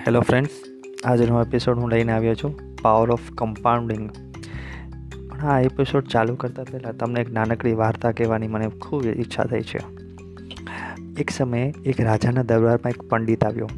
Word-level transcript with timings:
Hello 0.00 0.20
friends 0.20 0.50
આજનો 1.04 1.42
episode 1.42 1.78
હું 1.78 1.90
લઈને 1.90 2.12
આવ્યો 2.12 2.34
છું 2.34 2.60
પાવર 2.82 3.10
ઓફ 3.10 3.20
કમ્પાઉન્ડિંગ 3.34 4.10
પણ 5.30 5.40
આ 5.40 5.60
એપિસોડ 5.60 6.04
ચાલુ 6.04 6.34
કરતાં 6.34 6.64
પહેલાં 6.64 6.96
તમને 6.96 7.20
એક 7.20 7.32
નાનકડી 7.32 7.72
વાર્તા 7.72 8.12
કહેવાની 8.12 8.48
મને 8.48 8.68
ખૂબ 8.68 9.06
ઈચ્છા 9.06 9.44
થઈ 9.44 9.60
છે. 9.60 9.78
એક 11.18 11.30
સમયે 11.30 11.74
એક 11.84 12.00
રાજાના 12.00 12.42
દરબારમાં 12.42 12.90
એક 12.90 13.02
પંડિત 13.02 13.44
આવ્યો. 13.44 13.68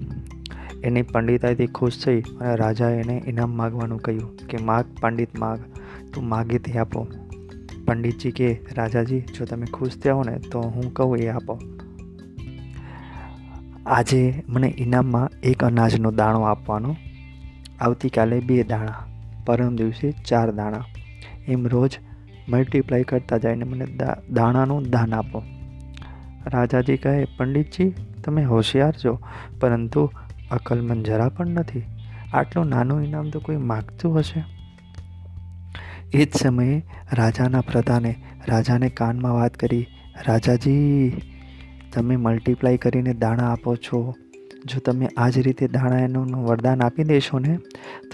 એની 0.84 1.02
પંડિતાઈથી 1.02 1.66
ખુશ 1.66 2.04
થઈ 2.04 2.20
અને 2.20 2.56
રાજાએ 2.56 3.00
એને 3.00 3.22
ઇનામ 3.26 3.50
માગવાનું 3.50 3.98
કહ્યું 3.98 4.36
કે, 4.36 4.58
માગ, 4.62 4.84
પંડિત, 5.00 5.38
માગ, 5.38 5.58
તું 6.14 6.28
માગી 6.28 6.58
તે 6.58 6.78
આપો. 6.78 7.06
પંડિતજી 7.84 8.30
કે, 8.30 8.60
રાજાજી, 8.76 9.20
જો 9.20 9.44
તમે 9.44 9.66
ખુશ 9.66 9.98
થયા 9.98 10.14
હો 10.14 10.22
ને 10.22 10.38
તો 10.38 10.60
હું 10.60 10.94
કહું 10.94 11.18
એ 11.18 11.28
આપો. 11.28 11.58
આજે 13.86 14.42
મને 14.48 14.74
ઇનામમાં 14.78 15.30
એક 15.42 15.64
અનાજનો 15.64 16.10
દાણો 16.10 16.42
આપવાનો. 16.42 16.96
આવતીકાલે 17.80 18.40
બે 18.40 18.62
દાણા, 18.62 18.94
પરમ 19.46 19.76
દિવસે 19.76 20.12
ચાર 20.12 20.50
દાણા. 20.50 20.84
એમ 21.48 21.66
રોજ 21.66 21.98
મલ્ટીપ્લાય 22.48 23.02
કરતા 23.02 23.38
જઈને 23.38 23.64
મને 23.64 23.86
દાણાનું 24.30 24.90
દાન 24.90 25.14
આપો. 25.14 25.42
રાજાજી 26.46 26.96
કહે, 26.96 27.24
પંડિતજી, 27.24 27.94
તમે 28.24 28.44
હોશિયાર 28.44 28.94
છો, 29.04 29.18
પરંતુ 29.60 30.10
અકલમંદ 30.50 31.04
જરા 31.04 31.28
પણ 31.28 31.46
નથી. 31.46 31.82
આટલું 32.32 32.68
નાનું 32.68 33.04
ઇનામ 33.04 33.30
તો 33.30 33.40
કોઈ 33.40 33.56
માગતું 33.56 34.18
હશે? 34.18 34.44
એ 36.12 36.24
જ 36.24 36.32
સમયે 36.34 36.82
રાજાના 37.12 37.60
પ્રધાને, 37.60 38.22
રાજાને 38.48 38.88
કાનમાં 38.88 39.34
વાત 39.34 39.54
કરી, 39.54 39.86
રાજાજી 40.26 41.12
તમે 41.92 42.16
મલ્ટીપ્લાય 42.16 42.76
કરીને 42.76 43.14
દાણા 43.14 43.42
આપો 43.42 43.76
છો. 43.76 44.14
જો 44.64 44.78
તમે 44.78 45.08
આ 45.16 45.28
જ 45.28 45.38
રીતે 45.38 45.68
દાણા 45.68 45.98
એનું 45.98 46.44
વરદાન 46.44 46.82
આપી 46.82 47.04
દેશો 47.04 47.38
ને, 47.38 47.58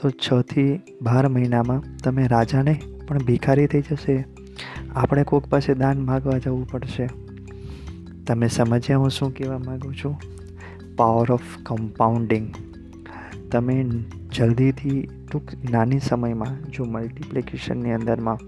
તો 0.02 0.10
છથી 0.10 0.80
બાર 1.02 1.28
મહિનામાં 1.28 1.82
તમે 2.04 2.26
રાજાને 2.26 2.80
પણ 3.08 3.18
ભિખારી 3.18 3.66
થઈ 3.66 3.80
જશે. 3.80 4.24
આપણે 4.94 5.24
કોઈક 5.24 5.44
પાસે 5.44 5.74
દાન 5.74 6.00
માગવા 6.00 6.38
જવું 6.38 6.68
પડશે. 6.68 7.08
તમે 8.26 8.48
સમજ્યા 8.48 8.98
હું 8.98 9.10
શું 9.10 9.34
કહેવા 9.34 9.58
માગું 9.58 9.94
છું? 9.94 10.20
પાવર 10.96 11.32
ઓફ 11.32 11.40
કમ્પાઉન્ડિંગ 11.62 12.54
તમે 13.52 13.84
જલ્દીથી 14.36 15.08
ટૂંક 15.32 15.70
નાની 15.70 15.98
સમયમાં 15.98 16.70
જો 16.70 16.84
મલ્ટિપ્લિકેશનની 16.84 17.92
અંદરમાં 17.92 18.38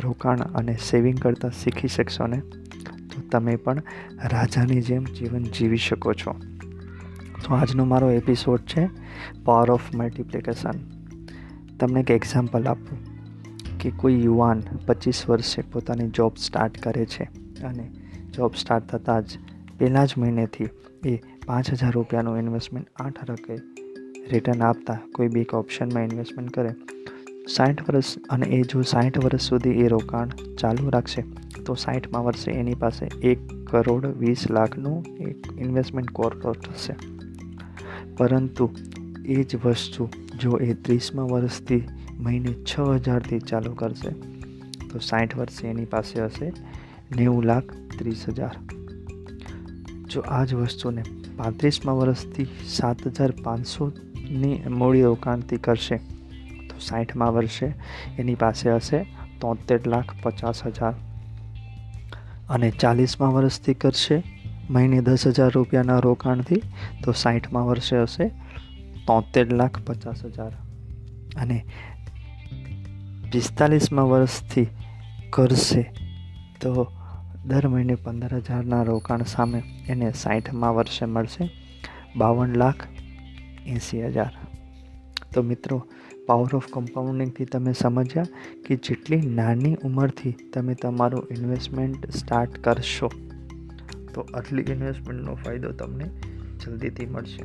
રોકાણ 0.00 0.38
અને 0.38 0.76
સેવિંગ 0.90 1.18
કરતાં 1.18 1.50
શીખી 1.50 1.88
શકશો 1.88 2.26
ને? 2.26 2.42
તમે 3.18 3.56
પણ 3.56 3.82
રાજાની 4.24 4.80
જેમ 4.80 5.04
જીવન 5.04 5.42
જીવી 5.42 5.76
શકો 5.76 6.12
છો. 6.12 6.34
તો 7.44 7.54
આજનો 7.54 7.84
મારો 7.84 8.10
એપિસોડ 8.10 8.58
છે 8.58 8.88
પાવર 9.44 9.70
ઓફ 9.70 9.94
મલ્ટિપ્લિકેશન 9.94 10.70
તમને 11.80 12.00
એક 12.00 12.10
એક્ઝામ્પલ 12.10 12.66
આપું, 12.66 12.98
કે 13.78 13.90
કોઈ 13.90 14.24
યુવાન 14.24 14.62
પચીસ 14.86 15.24
વર્ષે 15.28 15.62
પોતાની 15.62 16.08
જોબ 16.08 16.32
સ્ટાર્ટ 16.36 16.82
કરે 16.82 17.04
છે 17.04 17.24
અને 17.62 17.90
જોબ 18.36 18.52
સ્ટાર્ટ 18.58 18.86
થતાં 18.86 19.22
જ 19.22 19.26
પહેલાં 19.78 20.06
જ 20.06 20.14
મહિનેથી 20.18 20.68
એ 21.06 21.16
પાંચ 21.46 21.72
હજાર 21.72 21.92
રૂપિયાનું 21.92 22.38
ઇન્વેસ્ટમેન્ટ 22.38 22.88
આઠ 22.96 23.30
રકે 23.30 23.54
રિટર્ન 24.30 24.62
આપતા 24.62 24.98
કોઈ 25.14 25.28
બી 25.28 25.40
એક 25.40 25.54
ઓપ્શનમાં 25.54 26.02
ઇન્વેસ્ટમેન્ટ 26.02 26.50
કરે 26.50 26.74
સાઠ 27.48 27.88
વર્ષ 27.88 28.18
અને 28.30 28.46
એ 28.46 28.62
જો 28.62 28.82
સાઠ 28.82 29.18
વર્ષ 29.24 29.40
સુધી 29.40 29.70
એ 29.70 29.88
રોકાણ 29.88 30.28
ચાલુ 30.60 30.90
રાખશે, 30.90 31.22
તો 31.66 31.74
સાઠમાં 31.74 32.24
વર્ષે 32.24 32.50
એની 32.50 32.74
પાસે 32.74 33.06
એક 33.22 33.38
કરોડ 33.66 34.06
વીસ 34.06 34.50
લાખનું 34.50 35.04
એક 35.20 35.36
ઇન્વેસ્ટમેન્ટ 35.58 36.10
કોર્પોરેટ 36.10 36.60
થશે. 36.60 36.94
પરંતુ 38.16 38.70
એ 39.26 39.42
જ 39.42 39.56
વસ્તુ 39.64 40.08
જો 40.40 40.50
એ 40.50 40.74
ત્રીસમાં 40.74 41.26
વર્ષથી 41.26 41.84
મહિને 42.18 42.52
છ 42.52 42.80
હજારથી 42.80 43.38
ચાલુ 43.38 43.74
કરશે, 43.74 44.10
તો 44.88 44.98
સાઠ 44.98 45.36
વર્ષે 45.36 45.66
એની 45.66 45.84
પાસે 45.84 46.24
હશે 46.24 46.52
નેવું 47.16 47.44
લાખ 47.44 47.64
ત્રીસ 47.98 48.24
હજાર. 48.28 48.56
જો 50.10 50.20
આ 50.20 50.44
જ 50.44 50.54
વસ્તુને 50.54 51.02
પાંત્રીસમાં 51.36 51.96
વર્ષથી 51.96 52.46
સાત 52.66 53.06
હજાર 53.06 53.30
પાંચસોની 53.44 54.62
મૂડી 54.70 55.02
રોકાણથી 55.02 55.56
કરશે 55.56 56.00
સાઠમાં 56.80 57.34
વર્ષે, 57.34 57.72
એની 58.18 58.34
પાસે 58.34 58.72
હશે 58.72 59.02
તોતેર 59.40 59.86
લાખ 59.86 60.04
પચાસ 60.22 60.66
હજાર. 60.66 60.94
અને 62.50 62.70
ચાલીસમાં 62.70 63.32
વર્ષથી 63.32 63.74
કરશે, 63.74 64.22
મહિને 64.70 65.00
દસ 65.00 65.26
હજાર 65.26 65.50
રૂપિયાના 65.54 65.98
રોકાણથી, 65.98 66.62
તો 67.04 67.12
સાઠમાં 67.12 67.66
વર્ષે 67.66 68.02
હશે 68.02 68.28
તોતેર 69.06 69.52
લાખ 69.52 69.80
પચાસ 69.86 70.24
હજાર. 70.24 70.52
અને 71.36 71.64
પિસ્તાલીસમાં 73.32 74.10
વર્ષથી 74.10 74.66
કરશે, 75.30 75.82
તો 76.60 76.92
દર 77.46 77.68
મહિને 77.68 77.94
પંદર 77.94 78.36
હજારના 78.36 78.82
રોકાણ 78.82 79.22
સામે 79.22 79.62
એને 79.88 80.12
સાઠમાં 80.12 80.74
વર્ષે 80.74 81.06
મળશે 81.06 81.50
બાવન 82.16 82.56
લાખ 82.56 82.74
એંસી 83.66 84.06
હજાર. 84.06 84.32
તો 85.32 85.42
મિત્રો 85.42 85.86
પાવર 86.30 86.56
ઓફ 86.56 86.66
કમ્પાઉન્ડિંગથી 86.72 87.44
તમે 87.44 87.72
સમજ્યા 87.72 88.24
કે 88.66 88.76
જેટલી 88.76 89.20
નાની 89.20 89.74
ઉંમરથી 89.74 90.36
તમે 90.52 90.74
તમારું 90.74 91.26
ઇન્વેસ્ટમેન્ટ 91.30 92.10
સ્ટાર્ટ 92.10 92.58
કરશો, 92.58 93.10
તો 94.14 94.20
આટલી 94.34 94.62
ઇન્વેસ્ટમેન્ટનો 94.62 95.34
ફાયદો 95.34 95.72
તમને 95.72 96.10
જલ્દીથી 96.64 97.06
મળશે. 97.06 97.42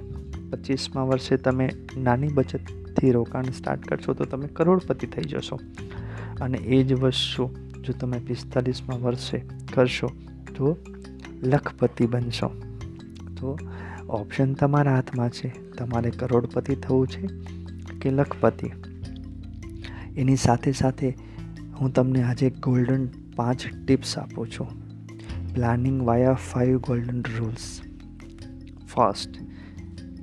પચીસમાં 0.50 1.08
વર્ષે 1.08 1.38
તમે 1.38 1.70
નાની 1.98 2.28
બચતથી 2.28 3.12
રોકાણ 3.12 3.44
સ્ટાર્ટ 3.44 3.88
કરશો 3.88 4.14
તો 4.14 4.26
તમે 4.26 4.48
કરોડપતિ 4.48 5.08
થઈ 5.08 5.22
જશો. 5.22 5.60
અને 6.42 6.58
એ 6.58 6.84
જ 6.84 6.94
વસ્તુ 6.94 7.50
જો 7.84 7.94
તમે 8.00 8.18
પિસ્તાલીસમાં 8.18 9.02
વર્ષે 9.02 9.42
કરશો 9.74 10.08
તો 10.56 10.78
લખપતિ 11.44 12.06
બનશો. 12.06 12.48
તો 13.40 13.60
ઓપ્શન 14.10 14.54
તમારા 14.54 14.96
હાથમાં 14.96 15.30
છે. 15.30 15.72
તમારે 15.72 16.10
કરોડપતિ 16.10 16.76
થવું 16.76 17.08
છે. 17.08 17.28
કે 18.06 18.12
લખપતિ. 18.12 18.70
એની 20.18 20.36
સાથે 20.36 20.72
સાથે 20.72 21.08
હું 21.80 21.94
તમને 21.94 22.22
આજે 22.24 22.50
ગોલ્ડન 22.50 23.08
પાંચ 23.36 23.66
ટિપ્સ 23.88 24.18
આપું 24.18 24.48
છું. 24.48 24.68
Planning 25.54 26.06
via 26.06 26.34
five 26.34 26.78
golden 26.78 27.24
rules 27.38 27.82
first 28.88 29.30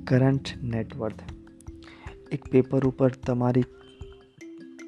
current 0.03 0.63
net worth 0.63 1.19
એક 2.31 2.47
પેપર 2.47 2.85
ઉપર 2.85 3.09
તમારી 3.09 3.63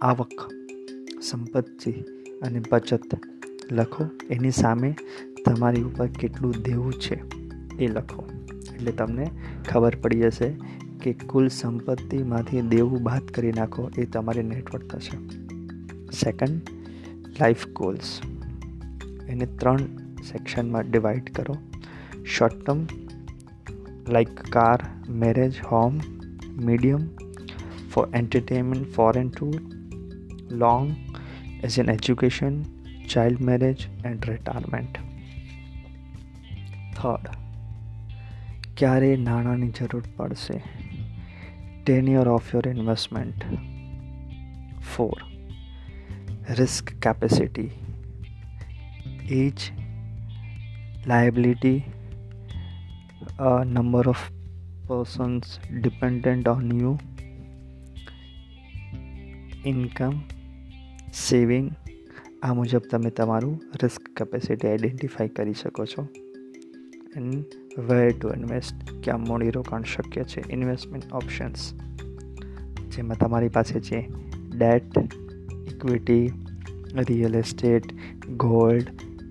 આવક, 0.01 0.51
સંપત્તિ 1.21 1.91
અને 2.41 2.61
બચત 2.71 3.19
લખો. 3.71 4.09
એની 4.29 4.51
સામે 4.51 4.95
તમારી 5.45 5.83
ઉપર 5.83 6.07
કેટલું 6.07 6.53
દેવું 6.61 6.93
છે 6.93 7.15
એ 7.77 7.87
લખો. 7.87 8.23
એટલે 8.75 8.91
તમને 8.91 9.31
ખબર 9.69 9.95
પડી 9.95 10.21
જશે 10.21 10.49
કે 11.04 11.12
કુલ 11.26 11.48
સંપત્તિમાંથી 11.50 12.66
દેવું 12.68 13.02
બાદ 13.02 13.32
કરી 13.32 13.52
નાખો 13.52 13.86
એ 13.98 14.06
તમારી 14.08 14.46
નેટવર્ક 14.48 14.86
થશે 14.92 15.18
સેકન્ડ 16.14 16.72
લાઈફ 17.40 17.66
ગોલ્સ 17.72 18.12
એને 19.28 19.46
ત્રણ 19.54 19.84
સેક્શનમાં 20.24 20.90
ડિવાઈડ 20.90 21.30
કરો 21.30 21.56
short 22.28 22.58
term 22.60 22.82
like 24.08 24.42
car 24.50 24.78
marriage 25.22 25.60
home 25.64 26.00
medium 26.60 27.06
for 27.90 28.06
entertainment 28.12 28.90
foreign 28.94 29.30
tour 29.30 29.60
long 30.56 30.90
as 31.62 31.78
an 31.78 31.88
education 31.88 32.58
child 33.08 33.40
marriage 33.42 33.86
and 34.04 34.28
retirement 34.28 35.00
third 36.94 37.40
ક્યારે 38.74 39.10
નાણાંની 39.20 39.72
જરૂર 39.72 40.04
પડશે 40.16 40.58
tenure 41.85 42.29
of 42.29 42.53
your 42.53 42.61
investment. 42.61 43.43
4. 44.81 45.11
Risk 46.57 46.93
capacity, 46.99 47.71
age, 49.29 49.73
liability, 51.05 51.85
uh, 53.39 53.63
number 53.63 54.03
of 54.09 54.31
persons 54.87 55.59
dependent 55.81 56.47
on 56.47 56.79
you, 56.79 56.97
income 59.65 60.15
saving 61.13 61.71
આ 62.43 62.53
મુજબ 62.53 62.83
તમે 62.91 63.09
તમારું 63.09 63.61
risk 63.81 64.01
capacity 64.17 64.67
identify 64.67 65.27
કરી 65.27 65.53
શકો 65.53 65.85
છો 65.85 66.03
એન્ડ 67.15 67.64
વેર 67.77 68.13
ટુ 68.13 68.29
ઇન્વેસ્ટ 68.33 68.75
ક્યાં 69.03 69.21
મૂડીરોકાણ 69.27 69.83
શક્ય 69.83 70.23
છે 70.23 70.41
ઇન્વેસ્ટમેન્ટ 70.49 71.11
ઓપ્શન્સ 71.11 71.75
જેમાં 72.89 73.17
તમારી 73.17 73.49
પાસે 73.49 73.79
છે 73.79 73.99
debt 74.55 74.97
equity 75.67 76.33
real 77.09 77.35
estate 77.35 77.91
gold 78.37 78.89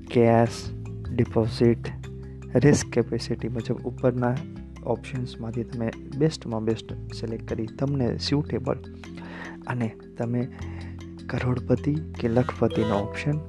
cash 0.08 0.58
deposit 1.10 1.88
risk 2.54 2.90
capacity 2.90 3.48
મુજબ 3.48 3.80
ઉપરના 3.84 4.34
ઓપ્શન્સમાંથી 4.86 5.64
તમે 5.64 5.90
બેસ્ટમાં 6.18 6.64
બેસ્ટ 6.64 6.92
સિલેક્ટ 7.14 7.48
કરી 7.48 7.66
તમને 7.66 8.18
સ્યુટેબલ 8.18 8.78
અને 9.66 9.88
તમે 10.18 10.44
કરોડપતિ 11.26 11.94
કે 11.94 12.28
લખપતિનો 12.28 12.98
ઓપ્શન 12.98 13.40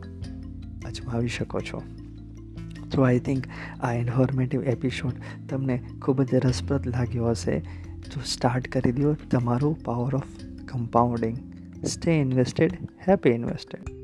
અજમાવી 0.85 1.27
શકો 1.27 1.59
છો. 1.59 1.83
તો 2.95 3.01
આઈ 3.01 3.19
થિંક 3.19 3.47
આ 3.81 3.93
ઇન્ફોર્મેટિવ 3.93 4.63
એપિસોડ 4.63 5.23
તમને 5.49 5.81
ખૂબ 6.01 6.21
જ 6.21 6.35
રસપ્રદ 6.35 6.87
લાગ્યો 6.87 7.29
હશે. 7.29 7.59
તો 8.13 8.21
સ્ટાર્ટ 8.25 8.67
કરી 8.67 8.91
દો 8.91 9.13
તમારું 9.31 9.83
power 9.83 10.15
of 10.15 10.31
compounding 10.67 11.37
stay 11.85 12.11
invested 12.11 12.77
happy 13.07 13.29
invested 13.29 13.94